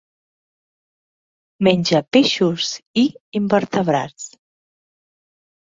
Menja 1.67 1.99
peixos 2.17 2.71
i 3.03 3.05
invertebrats. 3.43 4.29